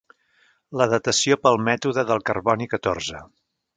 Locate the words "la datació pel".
0.81-1.61